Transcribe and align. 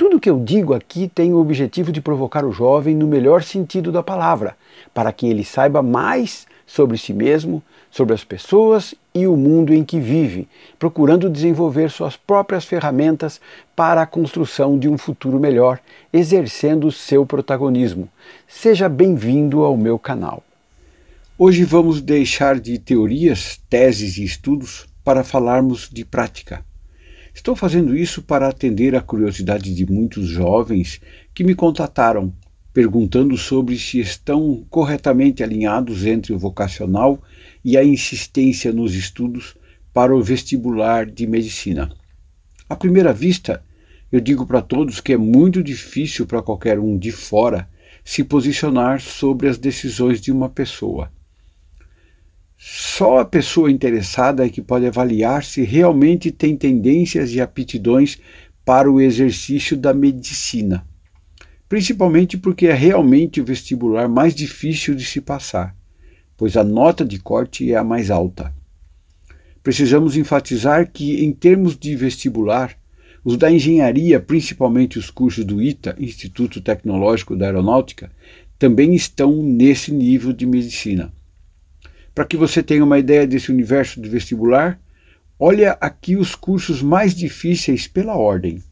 Tudo 0.01 0.19
que 0.19 0.31
eu 0.31 0.43
digo 0.43 0.73
aqui 0.73 1.09
tem 1.15 1.35
o 1.35 1.37
objetivo 1.37 1.93
de 1.93 2.01
provocar 2.01 2.43
o 2.43 2.51
jovem 2.51 2.97
no 2.97 3.07
melhor 3.07 3.43
sentido 3.43 3.93
da 3.93 4.03
palavra, 4.03 4.57
para 4.95 5.13
que 5.13 5.27
ele 5.27 5.45
saiba 5.45 5.83
mais 5.83 6.47
sobre 6.67 6.97
si 6.97 7.13
mesmo, 7.13 7.63
sobre 7.91 8.15
as 8.15 8.25
pessoas 8.25 8.95
e 9.15 9.27
o 9.27 9.37
mundo 9.37 9.75
em 9.75 9.85
que 9.85 10.01
vive, 10.01 10.49
procurando 10.79 11.29
desenvolver 11.29 11.91
suas 11.91 12.17
próprias 12.17 12.65
ferramentas 12.65 13.43
para 13.77 14.01
a 14.01 14.07
construção 14.07 14.79
de 14.79 14.89
um 14.89 14.97
futuro 14.97 15.39
melhor, 15.39 15.79
exercendo 16.11 16.91
seu 16.91 17.27
protagonismo. 17.27 18.09
Seja 18.49 18.89
bem-vindo 18.89 19.61
ao 19.65 19.77
meu 19.77 19.99
canal. 19.99 20.43
Hoje 21.37 21.63
vamos 21.63 22.01
deixar 22.01 22.59
de 22.59 22.79
teorias, 22.79 23.61
teses 23.69 24.17
e 24.17 24.25
estudos 24.25 24.87
para 25.05 25.23
falarmos 25.23 25.91
de 25.93 26.07
prática. 26.07 26.70
Estou 27.35 27.55
fazendo 27.55 27.97
isso 27.97 28.23
para 28.23 28.49
atender 28.49 28.95
à 28.95 29.01
curiosidade 29.01 29.75
de 29.75 29.91
muitos 29.91 30.27
jovens 30.27 31.01
que 31.33 31.45
me 31.45 31.55
contataram 31.55 32.33
perguntando 32.73 33.37
sobre 33.37 33.79
se 33.79 33.99
estão 33.99 34.65
corretamente 34.71 35.43
alinhados 35.43 36.07
entre 36.07 36.33
o 36.33 36.39
vocacional 36.39 37.21
e 37.65 37.77
a 37.77 37.85
insistência 37.85 38.73
nos 38.73 38.95
estudos 38.95 39.57
para 39.93 40.15
o 40.15 40.23
vestibular 40.23 41.07
de 41.07 41.27
medicina. 41.27 41.91
À 42.69 42.77
primeira 42.77 43.13
vista, 43.13 43.63
eu 44.11 44.21
digo 44.21 44.47
para 44.47 44.63
todos 44.63 45.01
que 45.01 45.13
é 45.13 45.17
muito 45.17 45.63
difícil 45.63 46.27
para 46.27 46.43
qualquer 46.43 46.79
um 46.79 46.97
de 46.97 47.11
fora 47.11 47.69
se 48.05 48.23
posicionar 48.23 49.01
sobre 49.01 49.49
as 49.49 49.59
decisões 49.59 50.21
de 50.21 50.33
uma 50.33 50.49
pessoa. 50.49 51.13
Só 52.63 53.21
a 53.21 53.25
pessoa 53.25 53.71
interessada 53.71 54.45
é 54.45 54.51
que 54.51 54.61
pode 54.61 54.85
avaliar 54.85 55.43
se 55.43 55.63
realmente 55.63 56.31
tem 56.31 56.55
tendências 56.55 57.33
e 57.33 57.41
aptidões 57.41 58.19
para 58.67 58.93
o 58.93 59.01
exercício 59.01 59.79
da 59.79 59.95
medicina, 59.95 60.87
principalmente 61.67 62.37
porque 62.37 62.67
é 62.67 62.75
realmente 62.75 63.41
o 63.41 63.45
vestibular 63.47 64.11
mais 64.11 64.35
difícil 64.35 64.95
de 64.95 65.07
se 65.07 65.23
passar, 65.23 65.75
pois 66.37 66.55
a 66.55 66.63
nota 66.63 67.03
de 67.03 67.19
corte 67.19 67.73
é 67.73 67.77
a 67.77 67.83
mais 67.83 68.11
alta. 68.11 68.53
Precisamos 69.63 70.15
enfatizar 70.19 70.93
que, 70.93 71.25
em 71.25 71.33
termos 71.33 71.79
de 71.79 71.97
vestibular, 71.97 72.77
os 73.25 73.39
da 73.39 73.51
engenharia, 73.51 74.21
principalmente 74.21 74.99
os 74.99 75.09
cursos 75.09 75.47
do 75.47 75.63
ITA, 75.63 75.97
Instituto 75.99 76.61
Tecnológico 76.61 77.35
da 77.35 77.47
Aeronáutica, 77.47 78.13
também 78.59 78.95
estão 78.95 79.43
nesse 79.43 79.91
nível 79.91 80.35
de 80.35 80.45
medicina. 80.45 81.11
Para 82.15 82.25
que 82.25 82.37
você 82.37 82.63
tenha 82.63 82.85
uma 82.85 82.99
ideia 82.99 83.27
desse 83.27 83.51
universo 83.51 84.01
de 84.01 84.09
vestibular, 84.09 84.81
olha 85.39 85.73
aqui 85.81 86.17
os 86.17 86.35
cursos 86.35 86.83
mais 86.83 87.15
difíceis 87.15 87.87
pela 87.87 88.17
ordem. 88.17 88.63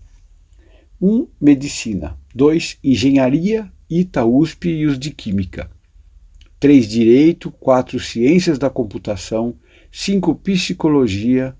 1. 1.00 1.08
Um, 1.08 1.28
medicina. 1.41 2.19
2. 2.34 2.78
Engenharia, 2.83 3.70
ITA 3.89 4.25
USP 4.25 4.69
e 4.69 4.86
os 4.86 4.98
de 4.98 5.11
Química. 5.11 5.70
3. 6.58 6.89
Direito. 6.89 7.51
4. 7.52 8.01
Ciências 8.01 8.58
da 8.58 8.68
Computação. 8.68 9.55
5. 9.92 10.35
Psicologia. 10.36 11.57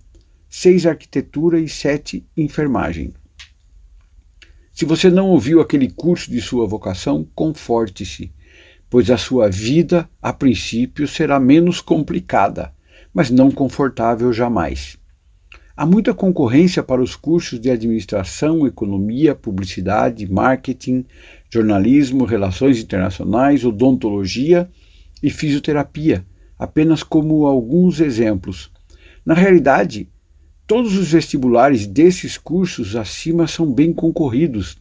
6. 0.49 0.87
Arquitetura 0.87 1.61
e 1.61 1.69
7. 1.69 2.27
Enfermagem. 2.37 3.13
Se 4.73 4.85
você 4.85 5.11
não 5.11 5.29
ouviu 5.31 5.61
aquele 5.61 5.91
curso 5.91 6.31
de 6.31 6.41
sua 6.41 6.67
vocação, 6.67 7.27
conforte-se 7.35 8.33
pois 8.91 9.11
a 9.11 9.17
sua 9.17 9.51
vida, 9.51 10.09
a 10.21 10.33
princípio, 10.33 11.07
será 11.07 11.39
menos 11.39 11.81
complicada, 11.81 12.73
mas 13.13 13.31
não 13.31 13.51
confortável 13.51 14.33
jamais. 14.33 14.99
Há 15.77 15.87
muita 15.87 16.13
concorrência 16.13 16.83
para 16.83 17.01
os 17.01 17.15
cursos 17.15 17.61
de 17.61 17.71
administração, 17.71 18.67
economia, 18.67 19.35
publicidade, 19.35 20.31
marketing, 20.31 21.05
jornalismo, 21.49 22.25
relações 22.25 22.81
internacionais, 22.81 23.65
odontologia 23.65 24.69
e 25.23 25.31
fisioterapia, 25.31 26.25
apenas 26.59 27.03
como 27.03 27.47
alguns 27.47 28.01
exemplos. 28.01 28.73
Na 29.25 29.35
realidade, 29.35 30.09
todos 30.67 30.97
os 30.97 31.13
vestibulares 31.13 31.87
desses 31.87 32.37
cursos 32.37 32.97
acima 32.97 33.47
são 33.47 33.73
bem 33.73 33.93
concorridos, 33.93 34.79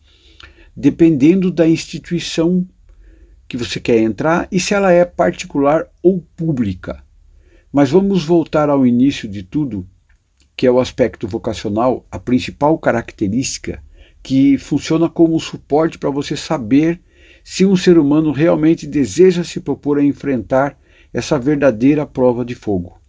dependendo 0.75 1.51
da 1.51 1.67
instituição 1.67 2.67
que 3.47 3.57
você 3.57 3.79
quer 3.79 3.99
entrar 3.99 4.47
e 4.51 4.59
se 4.59 4.73
ela 4.73 4.91
é 4.91 5.05
particular 5.05 5.87
ou 6.03 6.21
pública. 6.35 7.03
Mas 7.71 7.89
vamos 7.89 8.25
voltar 8.25 8.69
ao 8.69 8.85
início 8.85 9.27
de 9.27 9.43
tudo, 9.43 9.87
que 10.55 10.65
é 10.65 10.71
o 10.71 10.79
aspecto 10.79 11.27
vocacional, 11.27 12.05
a 12.11 12.19
principal 12.19 12.77
característica 12.77 13.83
que 14.23 14.57
funciona 14.57 15.07
como 15.07 15.39
suporte 15.39 15.97
para 15.97 16.09
você 16.09 16.35
saber 16.35 16.99
se 17.43 17.65
um 17.65 17.77
ser 17.77 17.97
humano 17.97 18.31
realmente 18.31 18.85
deseja 18.85 19.43
se 19.43 19.61
propor 19.61 19.99
a 19.99 20.03
enfrentar 20.03 20.77
essa 21.13 21.39
verdadeira 21.39 22.05
prova 22.05 22.43
de 22.43 22.53
fogo. 22.53 22.99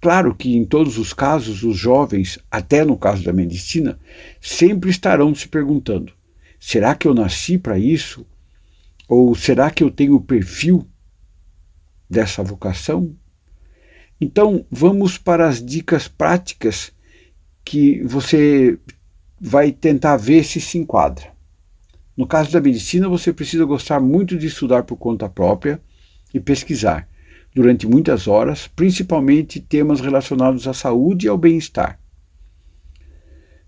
Claro 0.00 0.34
que 0.34 0.56
em 0.56 0.64
todos 0.64 0.96
os 0.96 1.12
casos, 1.12 1.62
os 1.62 1.76
jovens, 1.76 2.38
até 2.50 2.86
no 2.86 2.96
caso 2.96 3.22
da 3.22 3.34
medicina, 3.34 3.98
sempre 4.40 4.88
estarão 4.88 5.34
se 5.34 5.46
perguntando: 5.46 6.12
será 6.58 6.94
que 6.94 7.06
eu 7.06 7.12
nasci 7.12 7.58
para 7.58 7.78
isso? 7.78 8.24
Ou 9.10 9.34
será 9.34 9.72
que 9.72 9.82
eu 9.82 9.90
tenho 9.90 10.14
o 10.14 10.20
perfil 10.20 10.86
dessa 12.08 12.44
vocação? 12.44 13.12
Então, 14.20 14.64
vamos 14.70 15.18
para 15.18 15.48
as 15.48 15.60
dicas 15.60 16.06
práticas 16.06 16.92
que 17.64 18.00
você 18.04 18.78
vai 19.40 19.72
tentar 19.72 20.16
ver 20.16 20.44
se 20.44 20.60
se 20.60 20.78
enquadra. 20.78 21.32
No 22.16 22.24
caso 22.24 22.52
da 22.52 22.60
medicina, 22.60 23.08
você 23.08 23.32
precisa 23.32 23.64
gostar 23.64 23.98
muito 23.98 24.38
de 24.38 24.46
estudar 24.46 24.84
por 24.84 24.96
conta 24.96 25.28
própria 25.28 25.82
e 26.32 26.38
pesquisar 26.38 27.08
durante 27.52 27.88
muitas 27.88 28.28
horas, 28.28 28.68
principalmente 28.68 29.58
temas 29.58 30.00
relacionados 30.00 30.68
à 30.68 30.72
saúde 30.72 31.26
e 31.26 31.28
ao 31.28 31.36
bem-estar. 31.36 31.98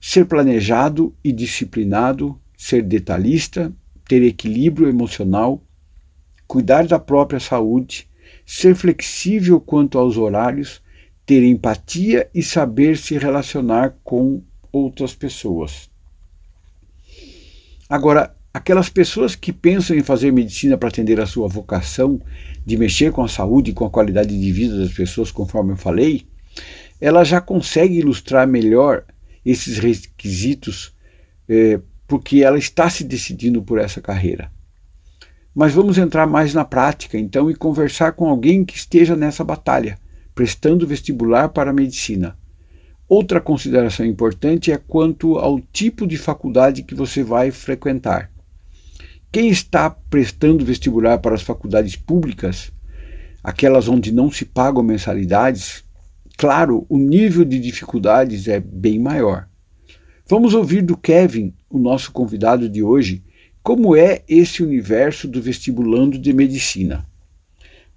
Ser 0.00 0.24
planejado 0.26 1.12
e 1.24 1.32
disciplinado, 1.32 2.40
ser 2.56 2.82
detalhista 2.82 3.74
ter 4.06 4.22
equilíbrio 4.22 4.88
emocional, 4.88 5.62
cuidar 6.46 6.86
da 6.86 6.98
própria 6.98 7.40
saúde, 7.40 8.08
ser 8.44 8.74
flexível 8.74 9.60
quanto 9.60 9.98
aos 9.98 10.16
horários, 10.16 10.82
ter 11.24 11.44
empatia 11.44 12.28
e 12.34 12.42
saber 12.42 12.96
se 12.96 13.16
relacionar 13.16 13.96
com 14.02 14.42
outras 14.70 15.14
pessoas. 15.14 15.90
Agora, 17.88 18.34
aquelas 18.52 18.88
pessoas 18.88 19.34
que 19.34 19.52
pensam 19.52 19.96
em 19.96 20.02
fazer 20.02 20.32
medicina 20.32 20.76
para 20.76 20.88
atender 20.88 21.20
a 21.20 21.26
sua 21.26 21.48
vocação 21.48 22.20
de 22.64 22.76
mexer 22.76 23.12
com 23.12 23.22
a 23.22 23.28
saúde 23.28 23.70
e 23.70 23.74
com 23.74 23.84
a 23.84 23.90
qualidade 23.90 24.38
de 24.38 24.52
vida 24.52 24.78
das 24.78 24.92
pessoas, 24.92 25.30
conforme 25.30 25.72
eu 25.72 25.76
falei, 25.76 26.26
ela 27.00 27.24
já 27.24 27.40
consegue 27.40 27.98
ilustrar 27.98 28.46
melhor 28.46 29.04
esses 29.44 29.78
requisitos 29.78 30.94
eh, 31.48 31.80
porque 32.12 32.42
ela 32.44 32.58
está 32.58 32.90
se 32.90 33.04
decidindo 33.04 33.62
por 33.62 33.78
essa 33.78 33.98
carreira. 33.98 34.52
Mas 35.54 35.72
vamos 35.72 35.96
entrar 35.96 36.26
mais 36.26 36.52
na 36.52 36.62
prática 36.62 37.16
então 37.16 37.50
e 37.50 37.54
conversar 37.54 38.12
com 38.12 38.28
alguém 38.28 38.66
que 38.66 38.76
esteja 38.76 39.16
nessa 39.16 39.42
batalha, 39.42 39.98
prestando 40.34 40.86
vestibular 40.86 41.48
para 41.48 41.70
a 41.70 41.72
medicina. 41.72 42.36
Outra 43.08 43.40
consideração 43.40 44.04
importante 44.04 44.70
é 44.70 44.76
quanto 44.76 45.38
ao 45.38 45.58
tipo 45.58 46.06
de 46.06 46.18
faculdade 46.18 46.82
que 46.82 46.94
você 46.94 47.24
vai 47.24 47.50
frequentar. 47.50 48.30
Quem 49.32 49.48
está 49.48 49.88
prestando 49.88 50.66
vestibular 50.66 51.16
para 51.16 51.34
as 51.34 51.40
faculdades 51.40 51.96
públicas, 51.96 52.70
aquelas 53.42 53.88
onde 53.88 54.12
não 54.12 54.30
se 54.30 54.44
pagam 54.44 54.82
mensalidades, 54.82 55.82
claro, 56.36 56.84
o 56.90 56.98
nível 56.98 57.42
de 57.42 57.58
dificuldades 57.58 58.48
é 58.48 58.60
bem 58.60 58.98
maior. 58.98 59.48
Vamos 60.32 60.54
ouvir 60.54 60.80
do 60.80 60.96
Kevin, 60.96 61.52
o 61.68 61.78
nosso 61.78 62.10
convidado 62.10 62.66
de 62.66 62.82
hoje, 62.82 63.22
como 63.62 63.94
é 63.94 64.22
esse 64.26 64.62
universo 64.62 65.28
do 65.28 65.42
vestibulando 65.42 66.18
de 66.18 66.32
medicina. 66.32 67.06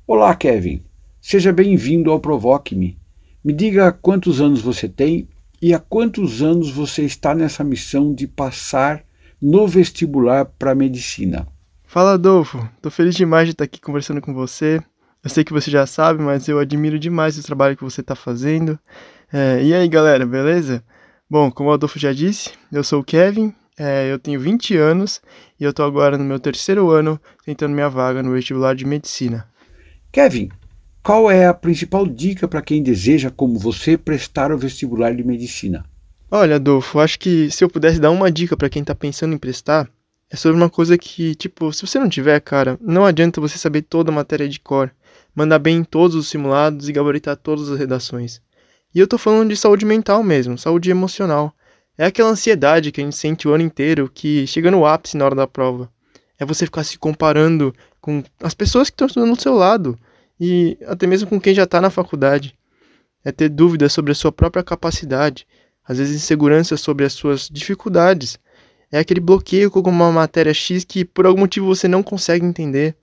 Olá, 0.05 0.35
Kevin. 0.35 0.81
Seja 1.21 1.53
bem-vindo 1.53 2.11
ao 2.11 2.19
Provoque-me. 2.19 2.97
Me 3.41 3.53
diga 3.53 3.89
quantos 3.89 4.41
anos 4.41 4.59
você 4.59 4.89
tem 4.89 5.29
e 5.61 5.73
há 5.73 5.79
quantos 5.79 6.43
anos 6.43 6.69
você 6.69 7.03
está 7.03 7.33
nessa 7.33 7.63
missão 7.63 8.13
de 8.13 8.27
passar 8.27 9.05
no 9.41 9.65
vestibular 9.65 10.43
para 10.43 10.75
medicina? 10.75 11.47
Fala 11.85 12.15
Adolfo, 12.15 12.67
tô 12.81 12.91
feliz 12.91 13.15
demais 13.15 13.47
de 13.47 13.53
estar 13.53 13.63
aqui 13.63 13.79
conversando 13.79 14.19
com 14.19 14.33
você. 14.33 14.83
Eu 15.23 15.29
sei 15.29 15.45
que 15.45 15.53
você 15.53 15.71
já 15.71 15.85
sabe, 15.85 16.21
mas 16.21 16.49
eu 16.49 16.59
admiro 16.59 16.99
demais 16.99 17.37
o 17.37 17.43
trabalho 17.43 17.77
que 17.77 17.83
você 17.85 18.01
está 18.01 18.13
fazendo. 18.13 18.77
É, 19.31 19.63
e 19.63 19.73
aí 19.73 19.87
galera, 19.87 20.25
beleza? 20.25 20.83
Bom, 21.27 21.49
como 21.49 21.69
o 21.69 21.73
Adolfo 21.73 21.97
já 21.97 22.13
disse, 22.13 22.51
eu 22.71 22.83
sou 22.83 23.01
o 23.01 23.03
Kevin, 23.03 23.51
é, 23.77 24.11
eu 24.11 24.19
tenho 24.19 24.39
20 24.39 24.77
anos 24.77 25.19
e 25.59 25.63
eu 25.63 25.73
tô 25.73 25.81
agora 25.81 26.19
no 26.19 26.23
meu 26.23 26.39
terceiro 26.39 26.91
ano 26.91 27.19
tentando 27.43 27.73
minha 27.73 27.89
vaga 27.89 28.21
no 28.21 28.31
vestibular 28.31 28.75
de 28.75 28.85
medicina. 28.85 29.47
Kevin, 30.11 30.49
qual 31.01 31.29
é 31.29 31.47
a 31.47 31.53
principal 31.53 32.05
dica 32.05 32.47
para 32.47 32.61
quem 32.61 32.83
deseja, 32.83 33.31
como 33.31 33.57
você, 33.57 33.97
prestar 33.97 34.51
o 34.51 34.57
vestibular 34.57 35.15
de 35.15 35.23
medicina? 35.23 35.83
Olha, 36.29 36.57
Adolfo, 36.57 36.99
acho 36.99 37.17
que 37.17 37.49
se 37.49 37.63
eu 37.63 37.69
pudesse 37.69 37.99
dar 37.99 38.11
uma 38.11 38.31
dica 38.31 38.55
para 38.55 38.69
quem 38.69 38.83
está 38.83 38.93
pensando 38.93 39.33
em 39.33 39.37
prestar, 39.39 39.89
é 40.29 40.35
sobre 40.35 40.57
uma 40.57 40.69
coisa 40.69 40.95
que, 40.95 41.33
tipo, 41.33 41.73
se 41.73 41.85
você 41.85 41.97
não 41.97 42.07
tiver, 42.07 42.39
cara, 42.39 42.77
não 42.79 43.03
adianta 43.03 43.41
você 43.41 43.57
saber 43.57 43.81
toda 43.81 44.11
a 44.11 44.15
matéria 44.15 44.47
de 44.47 44.59
cor, 44.59 44.91
mandar 45.33 45.57
bem 45.57 45.77
em 45.77 45.83
todos 45.83 46.15
os 46.15 46.27
simulados 46.27 46.87
e 46.87 46.93
gabaritar 46.93 47.35
todas 47.35 47.69
as 47.69 47.79
redações. 47.79 48.41
E 48.95 48.99
eu 48.99 49.05
tô 49.05 49.17
falando 49.17 49.49
de 49.49 49.57
saúde 49.57 49.85
mental 49.85 50.23
mesmo, 50.23 50.57
saúde 50.57 50.89
emocional. 50.89 51.53
É 51.97 52.05
aquela 52.05 52.29
ansiedade 52.29 52.93
que 52.93 53.01
a 53.01 53.03
gente 53.03 53.17
sente 53.17 53.45
o 53.45 53.53
ano 53.53 53.61
inteiro 53.61 54.09
que 54.11 54.47
chega 54.47 54.71
no 54.71 54.85
ápice 54.85 55.17
na 55.17 55.25
hora 55.25 55.35
da 55.35 55.45
prova. 55.45 55.91
É 56.39 56.45
você 56.45 56.65
ficar 56.65 56.85
se 56.85 56.97
comparando 56.97 57.75
com 57.99 58.23
as 58.41 58.53
pessoas 58.53 58.89
que 58.89 58.93
estão 58.93 59.07
estudando 59.07 59.35
do 59.35 59.41
seu 59.41 59.53
lado 59.53 59.99
e 60.39 60.77
até 60.87 61.05
mesmo 61.05 61.27
com 61.27 61.41
quem 61.41 61.53
já 61.53 61.63
está 61.63 61.81
na 61.81 61.89
faculdade. 61.89 62.57
É 63.21 63.33
ter 63.33 63.49
dúvidas 63.49 63.91
sobre 63.91 64.13
a 64.13 64.15
sua 64.15 64.31
própria 64.31 64.63
capacidade, 64.63 65.45
às 65.85 65.97
vezes 65.97 66.15
insegurança 66.15 66.77
sobre 66.77 67.03
as 67.03 67.11
suas 67.11 67.49
dificuldades. 67.49 68.39
É 68.89 68.97
aquele 68.97 69.19
bloqueio 69.19 69.69
com 69.69 69.81
uma 69.81 70.09
matéria 70.09 70.53
X 70.53 70.85
que 70.85 71.03
por 71.03 71.25
algum 71.25 71.41
motivo 71.41 71.67
você 71.67 71.85
não 71.85 72.01
consegue 72.01 72.45
entender. 72.45 72.95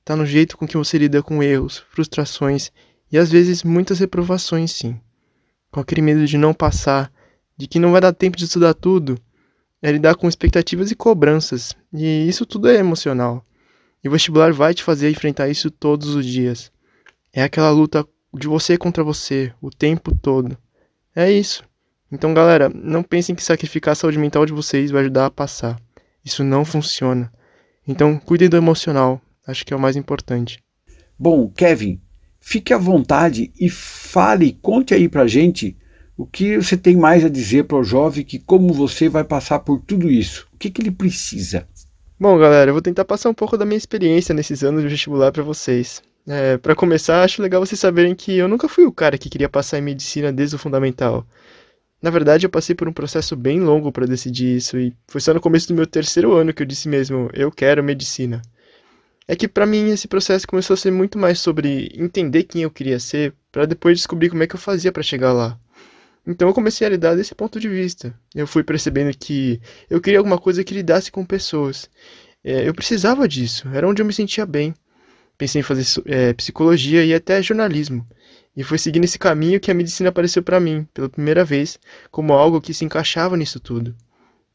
Está 0.00 0.16
no 0.16 0.24
jeito 0.24 0.56
com 0.56 0.66
que 0.66 0.78
você 0.78 0.96
lida 0.96 1.22
com 1.22 1.42
erros, 1.42 1.84
frustrações 1.90 2.72
e 3.12 3.18
às 3.18 3.30
vezes 3.30 3.62
muitas 3.62 3.98
reprovações, 3.98 4.72
sim. 4.72 4.98
Com 5.70 5.80
aquele 5.80 6.02
medo 6.02 6.26
de 6.26 6.38
não 6.38 6.54
passar, 6.54 7.12
de 7.56 7.66
que 7.66 7.78
não 7.78 7.92
vai 7.92 8.00
dar 8.00 8.12
tempo 8.12 8.36
de 8.36 8.44
estudar 8.44 8.74
tudo. 8.74 9.18
É 9.80 9.92
lidar 9.92 10.14
com 10.16 10.28
expectativas 10.28 10.90
e 10.90 10.96
cobranças, 10.96 11.76
e 11.92 12.28
isso 12.28 12.44
tudo 12.44 12.68
é 12.68 12.76
emocional. 12.76 13.44
E 14.02 14.08
o 14.08 14.10
vestibular 14.10 14.52
vai 14.52 14.74
te 14.74 14.82
fazer 14.82 15.10
enfrentar 15.10 15.48
isso 15.48 15.70
todos 15.70 16.14
os 16.14 16.26
dias. 16.26 16.72
É 17.32 17.42
aquela 17.42 17.70
luta 17.70 18.06
de 18.34 18.48
você 18.48 18.76
contra 18.76 19.04
você, 19.04 19.52
o 19.60 19.70
tempo 19.70 20.14
todo. 20.14 20.56
É 21.14 21.30
isso. 21.30 21.62
Então, 22.10 22.32
galera, 22.32 22.70
não 22.70 23.02
pensem 23.02 23.34
que 23.34 23.44
sacrificar 23.44 23.92
a 23.92 23.94
saúde 23.94 24.18
mental 24.18 24.46
de 24.46 24.52
vocês 24.52 24.90
vai 24.90 25.02
ajudar 25.02 25.26
a 25.26 25.30
passar. 25.30 25.80
Isso 26.24 26.42
não 26.42 26.64
funciona. 26.64 27.32
Então, 27.86 28.18
cuidem 28.18 28.48
do 28.48 28.56
emocional. 28.56 29.20
Acho 29.46 29.64
que 29.64 29.72
é 29.72 29.76
o 29.76 29.80
mais 29.80 29.96
importante. 29.96 30.62
Bom, 31.18 31.48
Kevin, 31.50 32.00
fique 32.48 32.72
à 32.72 32.78
vontade 32.78 33.52
e 33.60 33.68
fale, 33.68 34.58
conte 34.62 34.94
aí 34.94 35.06
pra 35.06 35.26
gente 35.26 35.76
o 36.16 36.24
que 36.24 36.56
você 36.56 36.78
tem 36.78 36.96
mais 36.96 37.22
a 37.22 37.28
dizer 37.28 37.64
para 37.64 37.76
o 37.76 37.84
jovem 37.84 38.24
que, 38.24 38.38
como 38.38 38.72
você, 38.72 39.06
vai 39.06 39.22
passar 39.22 39.58
por 39.58 39.82
tudo 39.82 40.10
isso. 40.10 40.48
O 40.54 40.56
que, 40.56 40.70
que 40.70 40.80
ele 40.80 40.90
precisa? 40.90 41.68
Bom, 42.18 42.38
galera, 42.38 42.70
eu 42.70 42.74
vou 42.74 42.80
tentar 42.80 43.04
passar 43.04 43.28
um 43.28 43.34
pouco 43.34 43.58
da 43.58 43.66
minha 43.66 43.76
experiência 43.76 44.34
nesses 44.34 44.64
anos 44.64 44.82
de 44.82 44.88
vestibular 44.88 45.30
para 45.30 45.42
vocês. 45.42 46.02
É, 46.26 46.56
para 46.56 46.74
começar, 46.74 47.22
acho 47.22 47.42
legal 47.42 47.64
vocês 47.64 47.78
saberem 47.78 48.14
que 48.14 48.38
eu 48.38 48.48
nunca 48.48 48.66
fui 48.66 48.86
o 48.86 48.92
cara 48.92 49.18
que 49.18 49.28
queria 49.28 49.48
passar 49.48 49.78
em 49.78 49.82
medicina 49.82 50.32
desde 50.32 50.56
o 50.56 50.58
fundamental. 50.58 51.26
Na 52.00 52.08
verdade, 52.08 52.46
eu 52.46 52.50
passei 52.50 52.74
por 52.74 52.88
um 52.88 52.92
processo 52.94 53.36
bem 53.36 53.60
longo 53.60 53.92
para 53.92 54.06
decidir 54.06 54.56
isso 54.56 54.78
e 54.78 54.94
foi 55.06 55.20
só 55.20 55.34
no 55.34 55.40
começo 55.40 55.68
do 55.68 55.74
meu 55.74 55.86
terceiro 55.86 56.32
ano 56.32 56.54
que 56.54 56.62
eu 56.62 56.66
disse 56.66 56.88
mesmo, 56.88 57.28
eu 57.34 57.52
quero 57.52 57.84
medicina. 57.84 58.40
É 59.30 59.36
que 59.36 59.46
para 59.46 59.66
mim 59.66 59.90
esse 59.90 60.08
processo 60.08 60.48
começou 60.48 60.72
a 60.72 60.76
ser 60.78 60.90
muito 60.90 61.18
mais 61.18 61.38
sobre 61.38 61.92
entender 61.94 62.44
quem 62.44 62.62
eu 62.62 62.70
queria 62.70 62.98
ser, 62.98 63.34
para 63.52 63.66
depois 63.66 63.98
descobrir 63.98 64.30
como 64.30 64.42
é 64.42 64.46
que 64.46 64.54
eu 64.54 64.58
fazia 64.58 64.90
para 64.90 65.02
chegar 65.02 65.34
lá. 65.34 65.60
Então 66.26 66.48
eu 66.48 66.54
comecei 66.54 66.86
a 66.86 66.90
lidar 66.90 67.14
desse 67.14 67.34
ponto 67.34 67.60
de 67.60 67.68
vista. 67.68 68.18
Eu 68.34 68.46
fui 68.46 68.64
percebendo 68.64 69.16
que 69.16 69.60
eu 69.90 70.00
queria 70.00 70.18
alguma 70.18 70.38
coisa 70.38 70.64
que 70.64 70.72
lidasse 70.72 71.12
com 71.12 71.26
pessoas. 71.26 71.90
É, 72.42 72.66
eu 72.66 72.72
precisava 72.72 73.28
disso, 73.28 73.68
era 73.72 73.86
onde 73.86 74.00
eu 74.00 74.06
me 74.06 74.14
sentia 74.14 74.46
bem. 74.46 74.74
Pensei 75.36 75.60
em 75.60 75.62
fazer 75.62 76.02
é, 76.06 76.32
psicologia 76.32 77.04
e 77.04 77.12
até 77.12 77.42
jornalismo. 77.42 78.06
E 78.56 78.64
foi 78.64 78.78
seguindo 78.78 79.04
esse 79.04 79.18
caminho 79.18 79.60
que 79.60 79.70
a 79.70 79.74
medicina 79.74 80.08
apareceu 80.08 80.42
para 80.42 80.58
mim, 80.58 80.86
pela 80.92 81.08
primeira 81.08 81.44
vez, 81.44 81.78
como 82.10 82.32
algo 82.32 82.60
que 82.60 82.74
se 82.74 82.84
encaixava 82.84 83.36
nisso 83.36 83.60
tudo. 83.60 83.94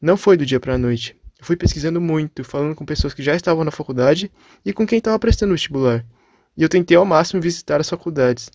Não 0.02 0.16
foi 0.16 0.36
do 0.36 0.44
dia 0.44 0.60
para 0.60 0.74
a 0.74 0.78
noite. 0.78 1.16
Fui 1.44 1.56
pesquisando 1.56 2.00
muito, 2.00 2.42
falando 2.42 2.74
com 2.74 2.86
pessoas 2.86 3.12
que 3.12 3.22
já 3.22 3.36
estavam 3.36 3.64
na 3.64 3.70
faculdade 3.70 4.32
e 4.64 4.72
com 4.72 4.86
quem 4.86 4.96
estava 4.96 5.18
prestando 5.18 5.52
vestibular. 5.52 6.02
E 6.56 6.62
eu 6.62 6.70
tentei 6.70 6.96
ao 6.96 7.04
máximo 7.04 7.42
visitar 7.42 7.80
as 7.80 7.88
faculdades. 7.90 8.50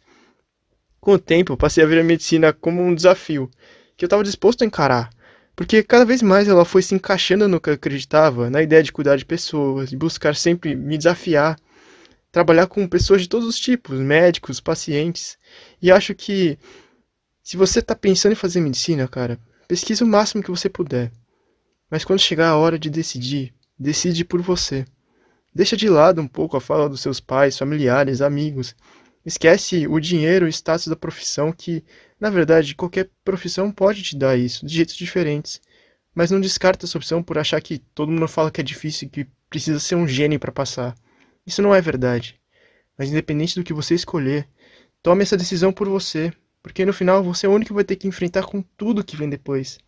Com 0.99 1.13
o 1.13 1.19
tempo, 1.19 1.55
passei 1.55 1.83
a 1.83 1.87
ver 1.87 1.99
a 1.99 2.03
medicina 2.03 2.51
como 2.51 2.81
um 2.81 2.95
desafio, 2.95 3.47
que 3.95 4.03
eu 4.03 4.07
estava 4.07 4.23
disposto 4.23 4.63
a 4.63 4.65
encarar, 4.65 5.11
porque 5.55 5.83
cada 5.83 6.03
vez 6.03 6.23
mais 6.23 6.47
ela 6.47 6.65
foi 6.65 6.81
se 6.81 6.95
encaixando 6.95 7.47
no 7.47 7.61
que 7.61 7.69
eu 7.69 7.75
acreditava, 7.75 8.49
na 8.49 8.63
ideia 8.63 8.81
de 8.81 8.91
cuidar 8.91 9.17
de 9.17 9.25
pessoas, 9.25 9.91
de 9.91 9.95
buscar 9.95 10.35
sempre 10.35 10.75
me 10.75 10.97
desafiar, 10.97 11.59
trabalhar 12.31 12.65
com 12.65 12.87
pessoas 12.87 13.21
de 13.21 13.29
todos 13.29 13.47
os 13.47 13.59
tipos, 13.59 13.99
médicos, 13.99 14.59
pacientes. 14.59 15.37
E 15.79 15.91
acho 15.91 16.15
que 16.15 16.57
se 17.43 17.55
você 17.55 17.79
está 17.79 17.95
pensando 17.95 18.31
em 18.31 18.35
fazer 18.35 18.61
medicina, 18.61 19.07
cara, 19.07 19.39
pesquise 19.67 20.03
o 20.03 20.07
máximo 20.07 20.41
que 20.41 20.49
você 20.49 20.67
puder. 20.67 21.11
Mas 21.89 22.05
quando 22.05 22.19
chegar 22.19 22.49
a 22.49 22.57
hora 22.57 22.77
de 22.77 22.89
decidir, 22.89 23.53
decide 23.77 24.23
por 24.23 24.41
você. 24.41 24.85
Deixa 25.53 25.75
de 25.75 25.89
lado 25.89 26.21
um 26.21 26.27
pouco 26.27 26.55
a 26.55 26.61
fala 26.61 26.87
dos 26.87 27.01
seus 27.01 27.19
pais, 27.19 27.57
familiares, 27.57 28.21
amigos. 28.21 28.75
Esquece 29.25 29.87
o 29.87 29.99
dinheiro, 29.99 30.45
o 30.45 30.49
status 30.49 30.87
da 30.87 30.95
profissão, 30.95 31.51
que, 31.51 31.83
na 32.19 32.29
verdade, 32.29 32.75
qualquer 32.75 33.09
profissão 33.23 33.71
pode 33.71 34.03
te 34.03 34.15
dar 34.15 34.37
isso, 34.37 34.65
de 34.65 34.75
jeitos 34.75 34.95
diferentes. 34.95 35.59
Mas 36.13 36.31
não 36.31 36.39
descarta 36.39 36.85
essa 36.85 36.97
opção 36.97 37.23
por 37.23 37.37
achar 37.37 37.59
que 37.61 37.79
todo 37.93 38.11
mundo 38.11 38.27
fala 38.27 38.51
que 38.51 38.61
é 38.61 38.63
difícil 38.63 39.07
e 39.07 39.11
que 39.11 39.27
precisa 39.49 39.79
ser 39.79 39.95
um 39.95 40.07
gênio 40.07 40.39
para 40.39 40.51
passar. 40.51 40.95
Isso 41.45 41.61
não 41.61 41.73
é 41.73 41.81
verdade. 41.81 42.39
Mas 42.97 43.09
independente 43.09 43.55
do 43.55 43.63
que 43.63 43.73
você 43.73 43.95
escolher, 43.95 44.47
tome 45.01 45.23
essa 45.23 45.37
decisão 45.37 45.71
por 45.71 45.87
você, 45.87 46.31
porque 46.61 46.85
no 46.85 46.93
final 46.93 47.23
você 47.23 47.45
é 47.45 47.49
o 47.49 47.53
único 47.53 47.69
que 47.69 47.75
vai 47.75 47.83
ter 47.83 47.95
que 47.95 48.07
enfrentar 48.07 48.43
com 48.43 48.61
tudo 48.61 49.03
que 49.03 49.15
vem 49.17 49.29
depois. 49.29 49.79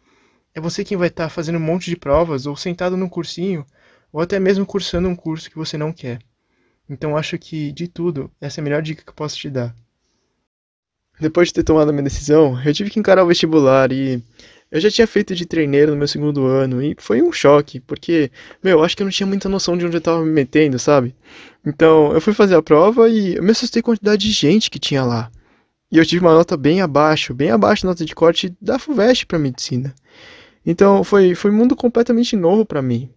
É 0.54 0.60
você 0.60 0.84
quem 0.84 0.98
vai 0.98 1.08
estar 1.08 1.26
tá 1.26 1.30
fazendo 1.30 1.58
um 1.58 1.62
monte 1.62 1.90
de 1.90 1.96
provas, 1.96 2.46
ou 2.46 2.56
sentado 2.56 2.98
num 2.98 3.08
cursinho, 3.08 3.66
ou 4.12 4.22
até 4.22 4.40
mesmo 4.40 4.66
cursando 4.66 5.08
um 5.08 5.16
curso 5.16 5.50
que 5.50 5.58
você 5.58 5.78
não 5.78 5.94
quer. 5.94 6.20
Então 6.90 7.16
acho 7.16 7.38
que, 7.38 7.72
de 7.72 7.88
tudo, 7.88 8.30
essa 8.42 8.60
é 8.60 8.62
a 8.62 8.64
melhor 8.64 8.82
dica 8.82 9.04
que 9.04 9.10
eu 9.10 9.16
posso 9.16 9.38
te 9.38 9.50
dar. 9.50 9.74
Depois 11.20 11.50
de 11.50 11.54
ter 11.54 11.64
tomado 11.64 11.90
a 11.90 11.92
minha 11.94 12.04
decisão, 12.04 12.62
eu 12.66 12.74
tive 12.74 12.90
que 12.90 13.00
encarar 13.00 13.24
o 13.24 13.28
vestibular 13.28 13.92
e 13.92 14.22
eu 14.72 14.80
já 14.80 14.90
tinha 14.90 15.06
feito 15.06 15.36
de 15.36 15.46
treineiro 15.46 15.92
no 15.92 15.98
meu 15.98 16.08
segundo 16.08 16.46
ano 16.46 16.82
e 16.82 16.96
foi 16.98 17.22
um 17.22 17.32
choque, 17.32 17.80
porque, 17.80 18.32
meu, 18.64 18.80
eu 18.80 18.84
acho 18.84 18.98
que 18.98 19.04
eu 19.04 19.06
não 19.06 19.12
tinha 19.12 19.28
muita 19.28 19.48
noção 19.48 19.78
de 19.78 19.86
onde 19.86 19.98
eu 19.98 20.02
tava 20.02 20.24
me 20.26 20.32
metendo, 20.32 20.80
sabe? 20.80 21.16
Então, 21.66 22.12
eu 22.14 22.20
fui 22.20 22.34
fazer 22.34 22.56
a 22.56 22.62
prova 22.62 23.08
e 23.08 23.36
eu 23.36 23.44
me 23.44 23.52
assustei 23.52 23.82
com 23.82 23.92
a 23.92 23.94
quantidade 23.94 24.26
de 24.26 24.32
gente 24.32 24.70
que 24.70 24.80
tinha 24.80 25.04
lá. 25.04 25.32
E 25.92 25.98
eu 25.98 26.06
tive 26.06 26.26
uma 26.26 26.34
nota 26.34 26.58
bem 26.58 26.82
abaixo, 26.82 27.34
bem 27.34 27.52
abaixo 27.52 27.84
da 27.84 27.90
nota 27.90 28.06
de 28.06 28.16
corte 28.16 28.56
da 28.62 28.80
FUVEST 28.80 29.26
para 29.26 29.38
medicina. 29.38 29.94
Então, 30.66 31.04
foi, 31.04 31.34
foi 31.36 31.52
um 31.52 31.56
mundo 31.56 31.76
completamente 31.76 32.36
novo 32.36 32.66
para 32.66 32.82
mim. 32.82 33.10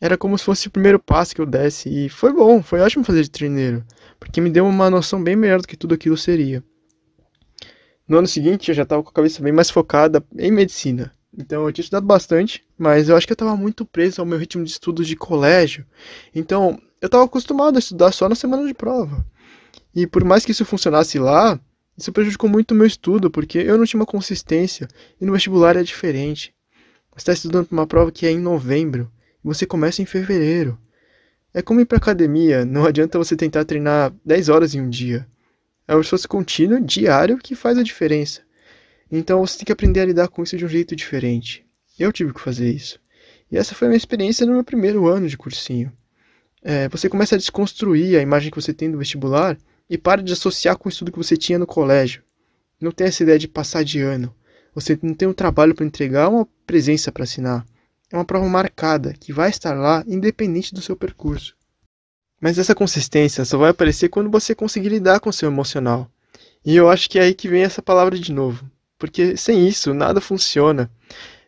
Era 0.00 0.16
como 0.16 0.36
se 0.36 0.44
fosse 0.44 0.68
o 0.68 0.70
primeiro 0.70 0.98
passo 0.98 1.34
que 1.34 1.40
eu 1.40 1.46
desse 1.46 1.88
e 1.88 2.08
foi 2.08 2.32
bom, 2.32 2.62
foi 2.62 2.80
ótimo 2.80 3.04
fazer 3.04 3.22
de 3.22 3.30
treineiro, 3.30 3.84
porque 4.18 4.40
me 4.40 4.48
deu 4.48 4.66
uma 4.66 4.88
noção 4.88 5.22
bem 5.22 5.36
melhor 5.36 5.60
do 5.60 5.68
que 5.68 5.76
tudo 5.76 5.94
aquilo 5.94 6.16
seria. 6.16 6.64
No 8.08 8.18
ano 8.18 8.26
seguinte, 8.26 8.70
eu 8.70 8.74
já 8.74 8.82
estava 8.82 9.02
com 9.02 9.10
a 9.10 9.12
cabeça 9.12 9.42
bem 9.42 9.52
mais 9.52 9.70
focada 9.70 10.24
em 10.36 10.50
medicina. 10.50 11.12
Então, 11.36 11.64
eu 11.64 11.72
tinha 11.72 11.82
estudado 11.82 12.06
bastante, 12.06 12.64
mas 12.76 13.08
eu 13.08 13.16
acho 13.16 13.26
que 13.26 13.32
eu 13.32 13.34
estava 13.34 13.54
muito 13.56 13.84
preso 13.84 14.20
ao 14.20 14.26
meu 14.26 14.38
ritmo 14.38 14.64
de 14.64 14.70
estudos 14.70 15.06
de 15.06 15.14
colégio. 15.14 15.86
Então, 16.34 16.80
eu 17.00 17.06
estava 17.06 17.24
acostumado 17.24 17.76
a 17.76 17.78
estudar 17.78 18.10
só 18.10 18.28
na 18.28 18.34
semana 18.34 18.66
de 18.66 18.74
prova. 18.74 19.24
E 19.94 20.06
por 20.06 20.24
mais 20.24 20.44
que 20.44 20.50
isso 20.50 20.64
funcionasse 20.64 21.18
lá, 21.18 21.60
isso 21.96 22.10
prejudicou 22.12 22.48
muito 22.48 22.72
o 22.72 22.74
meu 22.74 22.86
estudo, 22.86 23.30
porque 23.30 23.58
eu 23.58 23.76
não 23.78 23.84
tinha 23.84 24.00
uma 24.00 24.06
consistência 24.06 24.88
e 25.20 25.24
no 25.24 25.32
vestibular 25.32 25.76
é 25.76 25.82
diferente. 25.82 26.54
Você 27.12 27.22
está 27.22 27.32
estudando 27.32 27.66
para 27.66 27.76
uma 27.76 27.86
prova 27.86 28.12
que 28.12 28.26
é 28.26 28.30
em 28.30 28.38
novembro 28.38 29.10
e 29.44 29.48
você 29.48 29.66
começa 29.66 30.00
em 30.00 30.06
fevereiro. 30.06 30.78
É 31.52 31.60
como 31.60 31.80
ir 31.80 31.84
para 31.84 31.98
academia, 31.98 32.64
não 32.64 32.84
adianta 32.84 33.18
você 33.18 33.34
tentar 33.36 33.64
treinar 33.64 34.12
10 34.24 34.48
horas 34.48 34.74
em 34.74 34.80
um 34.80 34.88
dia. 34.88 35.26
É 35.86 35.96
um 35.96 36.00
esforço 36.00 36.28
contínuo, 36.28 36.80
diário, 36.80 37.38
que 37.38 37.56
faz 37.56 37.76
a 37.76 37.82
diferença. 37.82 38.42
Então 39.10 39.44
você 39.44 39.58
tem 39.58 39.64
que 39.64 39.72
aprender 39.72 40.00
a 40.00 40.06
lidar 40.06 40.28
com 40.28 40.42
isso 40.42 40.56
de 40.56 40.64
um 40.64 40.68
jeito 40.68 40.94
diferente. 40.94 41.66
Eu 41.98 42.12
tive 42.12 42.32
que 42.32 42.40
fazer 42.40 42.70
isso. 42.70 43.00
E 43.50 43.58
essa 43.58 43.74
foi 43.74 43.86
a 43.86 43.90
minha 43.90 43.98
experiência 43.98 44.46
no 44.46 44.52
meu 44.52 44.62
primeiro 44.62 45.08
ano 45.08 45.26
de 45.28 45.36
cursinho. 45.36 45.92
É, 46.62 46.88
você 46.88 47.08
começa 47.08 47.34
a 47.34 47.38
desconstruir 47.38 48.16
a 48.16 48.22
imagem 48.22 48.50
que 48.50 48.60
você 48.60 48.72
tem 48.72 48.90
do 48.90 48.98
vestibular 48.98 49.58
e 49.88 49.98
para 49.98 50.22
de 50.22 50.32
associar 50.32 50.76
com 50.76 50.88
o 50.88 50.92
estudo 50.92 51.10
que 51.10 51.18
você 51.18 51.36
tinha 51.36 51.58
no 51.58 51.66
colégio. 51.66 52.22
Não 52.80 52.92
tem 52.92 53.08
essa 53.08 53.24
ideia 53.24 53.38
de 53.38 53.48
passar 53.48 53.82
de 53.82 54.00
ano. 54.00 54.32
Você 54.74 54.98
não 55.02 55.14
tem 55.14 55.28
um 55.28 55.32
trabalho 55.32 55.74
para 55.74 55.84
entregar, 55.84 56.28
uma 56.28 56.46
presença 56.66 57.10
para 57.10 57.24
assinar. 57.24 57.66
É 58.10 58.16
uma 58.16 58.24
prova 58.24 58.48
marcada 58.48 59.14
que 59.18 59.32
vai 59.32 59.50
estar 59.50 59.74
lá 59.74 60.04
independente 60.06 60.74
do 60.74 60.82
seu 60.82 60.96
percurso. 60.96 61.54
Mas 62.40 62.58
essa 62.58 62.74
consistência 62.74 63.44
só 63.44 63.58
vai 63.58 63.70
aparecer 63.70 64.08
quando 64.08 64.30
você 64.30 64.54
conseguir 64.54 64.88
lidar 64.88 65.20
com 65.20 65.30
seu 65.30 65.48
emocional. 65.48 66.10
E 66.64 66.74
eu 66.74 66.88
acho 66.88 67.08
que 67.08 67.18
é 67.18 67.22
aí 67.22 67.34
que 67.34 67.48
vem 67.48 67.62
essa 67.62 67.82
palavra 67.82 68.18
de 68.18 68.32
novo. 68.32 68.64
Porque 68.98 69.36
sem 69.36 69.66
isso, 69.68 69.94
nada 69.94 70.20
funciona. 70.20 70.90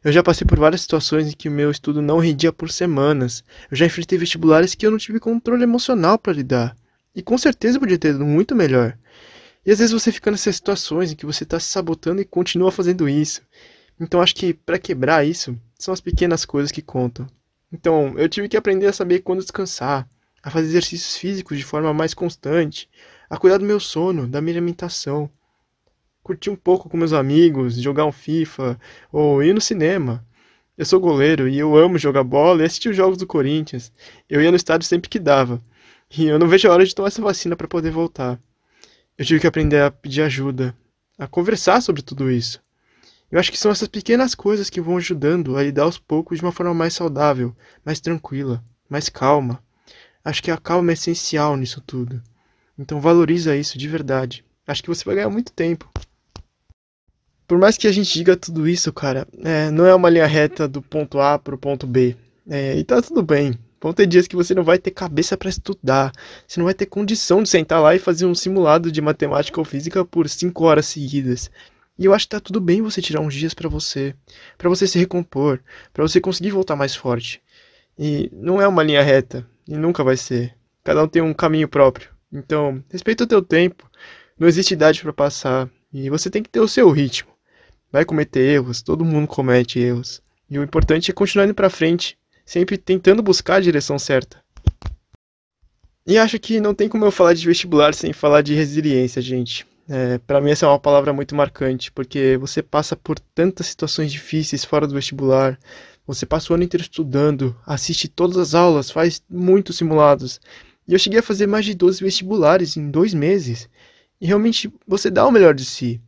Eu 0.04 0.12
já 0.12 0.22
passei 0.22 0.46
por 0.46 0.58
várias 0.58 0.80
situações 0.80 1.28
em 1.28 1.36
que 1.36 1.48
o 1.48 1.52
meu 1.52 1.70
estudo 1.70 2.02
não 2.02 2.18
rendia 2.18 2.52
por 2.52 2.70
semanas. 2.70 3.44
Eu 3.70 3.76
já 3.76 3.86
enfrentei 3.86 4.18
vestibulares 4.18 4.74
que 4.74 4.86
eu 4.86 4.90
não 4.90 4.98
tive 4.98 5.20
controle 5.20 5.62
emocional 5.62 6.18
para 6.18 6.32
lidar. 6.32 6.76
E 7.14 7.22
com 7.22 7.36
certeza 7.38 7.78
podia 7.78 7.98
ter 7.98 8.14
ido 8.14 8.24
muito 8.24 8.54
melhor. 8.56 8.96
E 9.64 9.71
às 9.71 9.78
vezes 9.78 9.92
você 9.92 10.11
fica 10.11 10.31
nessas 10.31 10.57
situações 10.57 11.12
em 11.12 11.16
que 11.16 11.25
você 11.25 11.45
está 11.45 11.59
se 11.61 11.66
sabotando 11.66 12.21
e 12.21 12.25
continua 12.25 12.73
fazendo 12.73 13.09
isso. 13.09 13.42
Então 14.00 14.21
acho 14.21 14.35
que 14.35 14.52
para 14.52 14.78
quebrar 14.78 15.25
isso, 15.25 15.57
são 15.78 15.95
as 15.95 16.00
pequenas 16.00 16.45
coisas 16.45 16.73
que 16.73 16.83
contam. 16.83 17.28
Então 17.73 18.19
eu 18.19 18.28
tive 18.28 18.49
que 18.49 18.57
aprender 18.57 18.87
a 18.87 18.92
saber 18.92 19.21
quando 19.21 19.40
descansar, 19.40 20.09
a 20.42 20.50
fazer 20.50 20.66
exercícios 20.66 21.16
físicos 21.16 21.57
de 21.59 21.64
forma 21.64 21.95
mais 21.95 22.12
constante, 22.12 22.88
a 23.31 23.37
cuidar 23.37 23.59
do 23.59 23.64
meu 23.64 23.78
sono, 23.78 24.26
da 24.26 24.40
minha 24.40 24.54
alimentação, 24.54 25.31
curtir 26.23 26.50
um 26.50 26.57
pouco 26.57 26.88
com 26.88 26.97
meus 26.97 27.12
amigos, 27.12 27.76
jogar 27.76 28.04
um 28.04 28.12
FIFA 28.12 28.78
ou 29.12 29.42
ir 29.42 29.54
no 29.54 29.61
cinema. 29.61 30.26
Eu 30.76 30.85
sou 30.85 30.99
goleiro 30.99 31.49
e 31.49 31.59
eu 31.59 31.76
amo 31.76 31.99
jogar 31.99 32.25
bola 32.25 32.62
e 32.62 32.66
assistir 32.66 32.88
os 32.88 32.97
jogos 32.97 33.16
do 33.16 33.26
Corinthians. 33.26 33.92
Eu 34.28 34.42
ia 34.42 34.50
no 34.50 34.57
estádio 34.57 34.88
sempre 34.88 35.09
que 35.09 35.19
dava. 35.19 35.62
E 36.11 36.26
eu 36.26 36.38
não 36.38 36.49
vejo 36.49 36.69
a 36.69 36.73
hora 36.73 36.85
de 36.85 36.95
tomar 36.95 37.09
essa 37.09 37.23
vacina 37.23 37.54
para 37.54 37.69
poder 37.69 37.90
voltar. 37.90 38.40
Eu 39.19 39.25
tive 39.25 39.40
que 39.40 39.47
aprender 39.47 39.83
a 39.83 39.90
pedir 39.90 40.23
ajuda, 40.23 40.75
a 41.19 41.26
conversar 41.26 41.81
sobre 41.83 42.02
tudo 42.02 42.31
isso. 42.31 42.62
Eu 43.31 43.38
acho 43.38 43.50
que 43.50 43.59
são 43.59 43.71
essas 43.71 43.88
pequenas 43.88 44.35
coisas 44.35 44.71
que 44.71 44.81
vão 44.81 44.97
ajudando 44.97 45.57
a 45.57 45.62
lidar 45.62 45.85
aos 45.85 45.99
poucos 45.99 46.38
de 46.38 46.45
uma 46.45 46.52
forma 46.52 46.75
mais 46.75 46.95
saudável, 46.95 47.54
mais 47.85 48.00
tranquila, 48.00 48.62
mais 48.88 49.09
calma. 49.09 49.62
Acho 50.25 50.42
que 50.42 50.50
a 50.50 50.57
calma 50.57 50.92
é 50.92 50.95
essencial 50.95 51.57
nisso 51.57 51.81
tudo. 51.81 52.23
Então 52.78 53.00
valoriza 53.00 53.57
isso 53.57 53.78
de 53.78 53.88
verdade. 53.88 54.45
Acho 54.66 54.83
que 54.83 54.88
você 54.88 55.04
vai 55.04 55.16
ganhar 55.16 55.31
muito 55.31 55.52
tempo. 55.52 55.90
Por 57.47 57.59
mais 57.59 57.76
que 57.76 57.87
a 57.87 57.92
gente 57.92 58.12
diga 58.12 58.37
tudo 58.37 58.66
isso, 58.69 58.92
cara, 58.92 59.26
é, 59.45 59.71
não 59.71 59.85
é 59.85 59.95
uma 59.95 60.09
linha 60.09 60.26
reta 60.26 60.66
do 60.66 60.81
ponto 60.81 61.21
A 61.21 61.38
para 61.38 61.54
o 61.54 61.59
ponto 61.59 61.87
B. 61.87 62.16
É, 62.49 62.78
e 62.78 62.85
tá 62.85 63.02
tudo 63.02 63.23
bem. 63.23 63.59
Vão 63.82 63.92
ter 63.92 64.06
dias 64.06 64.28
que 64.28 64.36
você 64.36 64.54
não 64.54 64.62
vai 64.62 64.78
ter 64.78 64.92
cabeça 64.92 65.36
para 65.36 65.48
estudar, 65.48 66.12
você 66.46 66.60
não 66.60 66.66
vai 66.66 66.74
ter 66.74 66.86
condição 66.86 67.42
de 67.42 67.48
sentar 67.48 67.82
lá 67.82 67.96
e 67.96 67.98
fazer 67.98 68.24
um 68.26 68.34
simulado 68.34 68.92
de 68.92 69.00
matemática 69.00 69.58
ou 69.60 69.64
física 69.64 70.04
por 70.04 70.28
5 70.28 70.64
horas 70.64 70.86
seguidas. 70.86 71.50
E 71.98 72.04
eu 72.04 72.14
acho 72.14 72.26
que 72.26 72.30
tá 72.30 72.40
tudo 72.40 72.60
bem 72.60 72.80
você 72.80 73.02
tirar 73.02 73.20
uns 73.20 73.34
dias 73.34 73.52
para 73.52 73.68
você, 73.68 74.14
para 74.56 74.68
você 74.68 74.86
se 74.86 75.00
recompor, 75.00 75.60
para 75.92 76.06
você 76.06 76.20
conseguir 76.20 76.52
voltar 76.52 76.76
mais 76.76 76.94
forte. 76.94 77.42
E 77.98 78.30
não 78.32 78.62
é 78.62 78.68
uma 78.68 78.84
linha 78.84 79.02
reta, 79.02 79.44
e 79.66 79.76
nunca 79.76 80.04
vai 80.04 80.16
ser. 80.16 80.54
Cada 80.84 81.02
um 81.02 81.08
tem 81.08 81.20
um 81.20 81.34
caminho 81.34 81.66
próprio. 81.66 82.08
Então, 82.32 82.82
respeita 82.88 83.24
o 83.24 83.26
teu 83.26 83.42
tempo. 83.42 83.90
Não 84.38 84.46
existe 84.46 84.74
idade 84.74 85.02
para 85.02 85.12
passar, 85.12 85.68
e 85.92 86.08
você 86.08 86.30
tem 86.30 86.42
que 86.42 86.48
ter 86.48 86.60
o 86.60 86.68
seu 86.68 86.88
ritmo. 86.88 87.32
Vai 87.90 88.04
cometer 88.04 88.40
erros, 88.40 88.80
todo 88.80 89.04
mundo 89.04 89.26
comete 89.26 89.80
erros. 89.80 90.22
E 90.48 90.56
o 90.56 90.62
importante 90.62 91.10
é 91.10 91.14
continuar 91.14 91.46
indo 91.46 91.54
para 91.54 91.68
frente 91.68 92.16
sempre 92.44 92.76
tentando 92.76 93.22
buscar 93.22 93.56
a 93.56 93.61
direção 93.61 93.99
certa. 93.99 94.42
E 96.06 96.18
acho 96.18 96.38
que 96.38 96.61
não 96.61 96.75
tem 96.75 96.88
como 96.88 97.04
eu 97.04 97.12
falar 97.12 97.32
de 97.32 97.46
vestibular 97.46 97.94
sem 97.94 98.12
falar 98.12 98.42
de 98.42 98.54
resiliência, 98.54 99.22
gente. 99.22 99.64
É, 99.88 100.18
para 100.18 100.40
mim 100.40 100.50
essa 100.50 100.66
é 100.66 100.68
uma 100.68 100.78
palavra 100.78 101.12
muito 101.12 101.34
marcante, 101.34 101.92
porque 101.92 102.37
você 102.38 102.62
passa 102.62 102.96
por 102.96 103.18
tantas 103.18 103.66
situações 103.66 104.11
difíceis 104.11 104.64
fora 104.64 104.87
do 104.87 104.94
vestibular, 104.94 105.58
você 106.06 106.26
passa 106.26 106.52
o 106.52 106.54
ano 106.54 106.64
inteiro 106.64 106.82
estudando, 106.82 107.56
assiste 107.66 108.08
todas 108.08 108.37
as 108.37 108.54
aulas, 108.54 108.90
faz 108.90 109.22
muitos 109.30 109.76
simulados. 109.76 110.40
E 110.88 110.92
eu 110.92 110.99
cheguei 110.99 111.20
a 111.20 111.22
fazer 111.22 111.46
mais 111.46 111.64
de 111.64 111.75
12 111.75 112.02
vestibulares 112.02 112.76
em 112.76 112.90
dois 112.90 113.14
meses. 113.14 113.68
E 114.20 114.26
realmente 114.26 114.72
você 114.87 115.11
dá 115.11 115.26
o 115.26 115.30
melhor 115.30 115.54
de 115.54 115.64
si. 115.64 116.00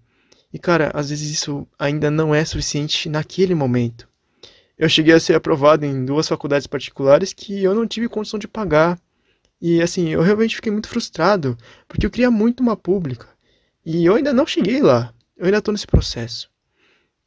E 0.52 0.58
cara, 0.58 0.90
às 0.94 1.10
vezes 1.10 1.30
isso 1.30 1.66
ainda 1.78 2.10
não 2.10 2.34
é 2.34 2.44
suficiente 2.44 3.08
naquele 3.08 3.54
momento 3.54 4.08
eu 4.78 4.88
cheguei 4.88 5.14
a 5.14 5.20
ser 5.20 5.34
aprovado 5.34 5.84
em 5.84 6.04
duas 6.04 6.28
faculdades 6.28 6.66
particulares 6.66 7.32
que 7.32 7.62
eu 7.62 7.74
não 7.74 7.86
tive 7.86 8.08
condição 8.08 8.38
de 8.38 8.48
pagar. 8.48 8.98
E 9.60 9.80
assim, 9.80 10.08
eu 10.10 10.20
realmente 10.20 10.56
fiquei 10.56 10.72
muito 10.72 10.88
frustrado, 10.88 11.56
porque 11.88 12.04
eu 12.04 12.10
queria 12.10 12.30
muito 12.30 12.60
uma 12.60 12.76
pública. 12.76 13.28
E 13.84 14.04
eu 14.04 14.14
ainda 14.14 14.32
não 14.32 14.46
cheguei 14.46 14.80
lá. 14.80 15.14
Eu 15.36 15.46
ainda 15.46 15.58
estou 15.58 15.72
nesse 15.72 15.86
processo. 15.86 16.50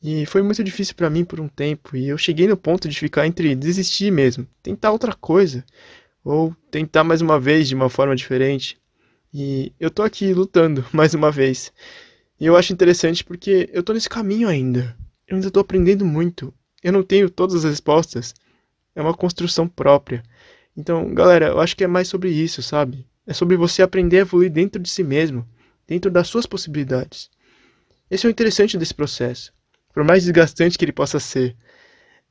E 0.02 0.26
foi 0.26 0.42
muito 0.42 0.64
difícil 0.64 0.96
para 0.96 1.10
mim 1.10 1.26
por 1.26 1.40
um 1.40 1.48
tempo, 1.48 1.98
e 1.98 2.08
eu 2.08 2.18
cheguei 2.18 2.48
no 2.48 2.56
ponto 2.56 2.88
de 2.88 3.00
ficar 3.00 3.26
entre 3.26 3.56
desistir 3.56 4.12
mesmo, 4.12 4.48
tentar 4.62 4.92
outra 4.92 5.14
coisa, 5.14 5.66
ou 6.24 6.56
tentar 6.70 7.04
mais 7.04 7.22
uma 7.22 7.40
vez 7.40 7.68
de 7.68 7.76
uma 7.76 7.90
forma 7.90 8.16
diferente. 8.16 8.80
E 9.34 9.74
eu 9.80 9.90
tô 9.90 10.04
aqui 10.04 10.34
lutando 10.34 10.86
mais 10.94 11.14
uma 11.14 11.32
vez. 11.32 11.74
E 12.40 12.46
eu 12.46 12.56
acho 12.56 12.72
interessante 12.72 13.24
porque 13.24 13.70
eu 13.74 13.82
tô 13.82 13.94
nesse 13.94 14.10
caminho 14.10 14.48
ainda. 14.48 14.96
Eu 15.28 15.36
ainda 15.36 15.50
tô 15.50 15.60
aprendendo 15.60 16.06
muito. 16.06 16.54
Eu 16.84 16.94
não 16.94 17.04
tenho 17.04 17.30
todas 17.30 17.56
as 17.56 17.64
respostas. 17.64 18.34
É 18.96 19.02
uma 19.02 19.14
construção 19.14 19.68
própria. 19.68 20.24
Então, 20.76 21.14
galera, 21.14 21.48
eu 21.48 21.60
acho 21.60 21.76
que 21.76 21.84
é 21.84 21.88
mais 21.88 22.08
sobre 22.08 22.30
isso, 22.30 22.62
sabe? 22.62 23.06
É 23.26 23.34
sobre 23.34 23.58
você 23.58 23.82
aprender 23.82 24.18
a 24.18 24.22
evoluir 24.22 24.52
dentro 24.52 24.82
de 24.82 24.90
si 24.90 25.04
mesmo, 25.04 25.48
dentro 25.88 26.12
das 26.12 26.28
suas 26.28 26.46
possibilidades. 26.46 27.30
Esse 28.10 28.26
é 28.26 28.30
o 28.30 28.32
interessante 28.32 28.78
desse 28.78 28.94
processo. 28.94 29.52
Por 29.94 30.04
mais 30.04 30.24
desgastante 30.24 30.78
que 30.78 30.86
ele 30.86 30.92
possa 30.92 31.20
ser, 31.20 31.56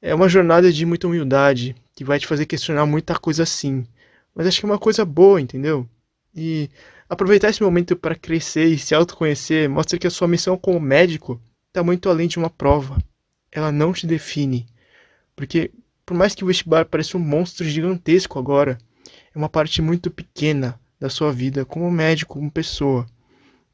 é 0.01 0.15
uma 0.15 0.29
jornada 0.29 0.73
de 0.73 0.87
muita 0.87 1.07
humildade, 1.07 1.75
que 1.95 2.05
vai 2.05 2.19
te 2.19 2.27
fazer 2.27 2.47
questionar 2.47 2.87
muita 2.87 3.19
coisa 3.19 3.43
assim. 3.43 3.85
Mas 4.35 4.47
acho 4.47 4.61
que 4.61 4.67
é 4.67 4.69
uma 4.69 4.79
coisa 4.79 5.05
boa, 5.05 5.41
entendeu? 5.41 5.89
E 6.35 6.71
aproveitar 7.09 7.51
esse 7.51 7.63
momento 7.63 7.97
para 7.97 8.15
crescer 8.15 8.67
e 8.67 8.79
se 8.79 8.95
autoconhecer 8.95 9.69
mostra 9.69 9.99
que 9.99 10.07
a 10.07 10.11
sua 10.11 10.29
missão 10.29 10.57
como 10.57 10.79
médico 10.79 11.41
está 11.69 11.83
muito 11.83 12.09
além 12.09 12.29
de 12.29 12.39
uma 12.39 12.51
prova 12.51 12.97
ela 13.57 13.73
não 13.73 13.91
te 13.91 14.07
define. 14.07 14.67
Porque, 15.35 15.71
por 16.05 16.15
mais 16.15 16.35
que 16.35 16.45
o 16.45 16.47
vestibular 16.47 16.85
pareça 16.85 17.17
um 17.17 17.21
monstro 17.21 17.67
gigantesco 17.67 18.39
agora, 18.39 18.77
é 19.35 19.39
uma 19.39 19.49
parte 19.49 19.81
muito 19.81 20.11
pequena 20.11 20.79
da 21.01 21.09
sua 21.09 21.33
vida 21.33 21.65
como 21.65 21.91
médico, 21.91 22.35
como 22.35 22.51
pessoa. 22.51 23.07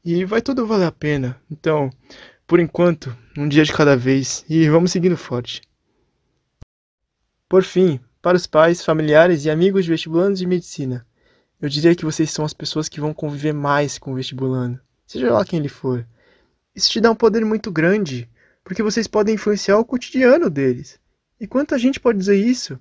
E 0.03 0.23
vai 0.23 0.41
tudo 0.41 0.65
valer 0.65 0.87
a 0.87 0.91
pena. 0.91 1.37
Então, 1.51 1.89
por 2.47 2.61
enquanto, 2.61 3.15
um 3.37 3.47
dia 3.47 3.65
de 3.65 3.73
cada 3.73 3.97
vez 3.97 4.45
e 4.49 4.69
vamos 4.69 4.91
seguindo 4.91 5.17
forte. 5.17 5.61
Por 7.49 7.63
fim, 7.63 7.99
para 8.21 8.37
os 8.37 8.47
pais, 8.47 8.85
familiares 8.85 9.43
e 9.43 9.49
amigos 9.49 9.83
de 9.83 9.91
vestibulandos 9.91 10.39
de 10.39 10.47
medicina, 10.47 11.05
eu 11.61 11.67
diria 11.67 11.93
que 11.93 12.05
vocês 12.05 12.31
são 12.31 12.45
as 12.45 12.53
pessoas 12.53 12.87
que 12.87 13.01
vão 13.01 13.13
conviver 13.13 13.53
mais 13.53 13.97
com 13.97 14.13
o 14.13 14.15
vestibulando, 14.15 14.79
seja 15.05 15.31
lá 15.31 15.43
quem 15.43 15.59
ele 15.59 15.69
for. 15.69 16.07
Isso 16.73 16.89
te 16.89 17.01
dá 17.01 17.11
um 17.11 17.15
poder 17.15 17.45
muito 17.45 17.69
grande 17.69 18.29
porque 18.63 18.83
vocês 18.83 19.07
podem 19.07 19.35
influenciar 19.35 19.77
o 19.77 19.85
cotidiano 19.85 20.49
deles. 20.49 20.99
E 21.39 21.47
quanta 21.47 21.77
gente 21.77 21.99
pode 21.99 22.19
dizer 22.19 22.35
isso? 22.35 22.79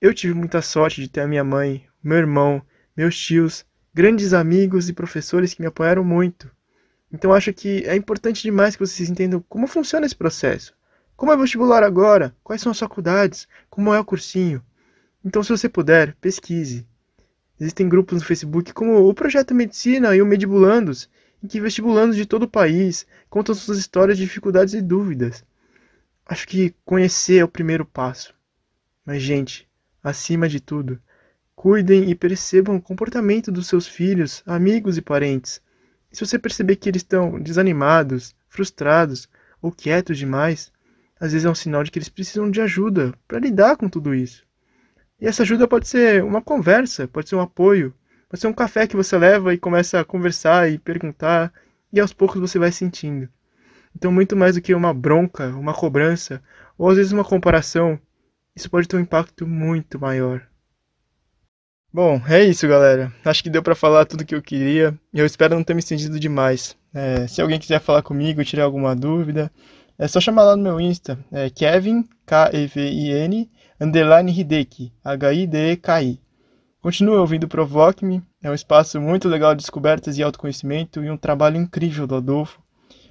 Eu 0.00 0.14
tive 0.14 0.34
muita 0.34 0.62
sorte 0.62 1.00
de 1.00 1.08
ter 1.08 1.20
a 1.20 1.28
minha 1.28 1.44
mãe, 1.44 1.86
meu 2.02 2.18
irmão, 2.18 2.62
meus 2.96 3.18
tios, 3.18 3.64
grandes 3.92 4.32
amigos 4.32 4.88
e 4.88 4.92
professores 4.92 5.54
que 5.54 5.60
me 5.60 5.66
apoiaram 5.66 6.04
muito. 6.04 6.50
Então 7.12 7.32
acho 7.32 7.52
que 7.52 7.84
é 7.86 7.94
importante 7.94 8.42
demais 8.42 8.76
que 8.76 8.86
vocês 8.86 9.08
entendam 9.08 9.44
como 9.48 9.66
funciona 9.66 10.06
esse 10.06 10.16
processo. 10.16 10.74
Como 11.16 11.32
é 11.32 11.36
vestibular 11.36 11.82
agora? 11.82 12.36
Quais 12.44 12.60
são 12.60 12.72
as 12.72 12.78
faculdades? 12.78 13.48
Como 13.70 13.94
é 13.94 13.98
o 13.98 14.04
cursinho? 14.04 14.62
Então, 15.24 15.42
se 15.42 15.48
você 15.48 15.66
puder, 15.66 16.14
pesquise. 16.20 16.86
Existem 17.58 17.88
grupos 17.88 18.20
no 18.20 18.26
Facebook 18.26 18.74
como 18.74 19.08
o 19.08 19.14
Projeto 19.14 19.54
Medicina 19.54 20.14
e 20.14 20.20
o 20.20 20.26
Medibulandos, 20.26 21.08
em 21.46 21.48
que 21.48 21.60
vestibulandos 21.60 22.16
de 22.16 22.26
todo 22.26 22.42
o 22.42 22.48
país 22.48 23.06
contam 23.30 23.54
suas 23.54 23.78
histórias 23.78 24.18
de 24.18 24.24
dificuldades 24.24 24.74
e 24.74 24.82
dúvidas. 24.82 25.44
Acho 26.26 26.46
que 26.46 26.74
conhecer 26.84 27.38
é 27.38 27.44
o 27.44 27.48
primeiro 27.48 27.86
passo. 27.86 28.34
Mas, 29.04 29.22
gente, 29.22 29.68
acima 30.02 30.48
de 30.48 30.58
tudo, 30.58 31.00
cuidem 31.54 32.10
e 32.10 32.16
percebam 32.16 32.74
o 32.74 32.82
comportamento 32.82 33.52
dos 33.52 33.68
seus 33.68 33.86
filhos, 33.86 34.42
amigos 34.44 34.98
e 34.98 35.02
parentes. 35.02 35.62
E 36.10 36.16
se 36.16 36.26
você 36.26 36.36
perceber 36.36 36.74
que 36.74 36.88
eles 36.88 37.02
estão 37.02 37.40
desanimados, 37.40 38.34
frustrados 38.48 39.28
ou 39.62 39.70
quietos 39.70 40.18
demais, 40.18 40.72
às 41.20 41.30
vezes 41.30 41.46
é 41.46 41.50
um 41.50 41.54
sinal 41.54 41.84
de 41.84 41.92
que 41.92 41.98
eles 42.00 42.08
precisam 42.08 42.50
de 42.50 42.60
ajuda 42.60 43.14
para 43.28 43.38
lidar 43.38 43.76
com 43.76 43.88
tudo 43.88 44.12
isso. 44.12 44.44
E 45.20 45.28
essa 45.28 45.44
ajuda 45.44 45.68
pode 45.68 45.86
ser 45.86 46.24
uma 46.24 46.42
conversa, 46.42 47.06
pode 47.06 47.28
ser 47.28 47.36
um 47.36 47.40
apoio, 47.40 47.94
Pode 48.28 48.40
ser 48.40 48.48
um 48.48 48.52
café 48.52 48.86
que 48.86 48.96
você 48.96 49.16
leva 49.16 49.54
e 49.54 49.58
começa 49.58 50.00
a 50.00 50.04
conversar 50.04 50.70
e 50.70 50.78
perguntar, 50.78 51.52
e 51.92 52.00
aos 52.00 52.12
poucos 52.12 52.40
você 52.40 52.58
vai 52.58 52.72
sentindo. 52.72 53.28
Então, 53.94 54.12
muito 54.12 54.36
mais 54.36 54.56
do 54.56 54.60
que 54.60 54.74
uma 54.74 54.92
bronca, 54.92 55.48
uma 55.48 55.72
cobrança, 55.72 56.42
ou 56.76 56.88
às 56.90 56.96
vezes 56.96 57.12
uma 57.12 57.24
comparação, 57.24 57.98
isso 58.54 58.68
pode 58.70 58.88
ter 58.88 58.96
um 58.96 59.00
impacto 59.00 59.46
muito 59.46 59.98
maior. 59.98 60.46
Bom, 61.92 62.20
é 62.28 62.44
isso, 62.44 62.68
galera. 62.68 63.12
Acho 63.24 63.42
que 63.42 63.48
deu 63.48 63.62
para 63.62 63.74
falar 63.74 64.04
tudo 64.04 64.24
que 64.24 64.34
eu 64.34 64.42
queria. 64.42 64.98
Eu 65.14 65.24
espero 65.24 65.54
não 65.54 65.64
ter 65.64 65.72
me 65.72 65.80
estendido 65.80 66.20
demais. 66.20 66.76
É, 66.92 67.26
se 67.26 67.40
alguém 67.40 67.58
quiser 67.58 67.80
falar 67.80 68.02
comigo, 68.02 68.44
tirar 68.44 68.64
alguma 68.64 68.94
dúvida, 68.94 69.50
É 69.98 70.06
só 70.06 70.20
chamar 70.20 70.44
lá 70.44 70.56
no 70.56 70.62
meu 70.62 70.78
Insta, 70.78 71.18
é 71.32 71.48
Kevin, 71.48 72.06
K-E-V-I-N, 72.26 73.50
underline 73.80 74.30
Hideki, 74.30 74.92
H-I-D-E-K-I. 75.02 76.20
Continue 76.86 77.16
ouvindo 77.16 77.48
Provoque-me, 77.48 78.22
é 78.40 78.48
um 78.48 78.54
espaço 78.54 79.00
muito 79.00 79.28
legal 79.28 79.56
de 79.56 79.60
descobertas 79.60 80.16
e 80.16 80.22
autoconhecimento 80.22 81.02
e 81.02 81.10
um 81.10 81.16
trabalho 81.16 81.56
incrível 81.56 82.06
do 82.06 82.14
Adolfo. 82.14 82.62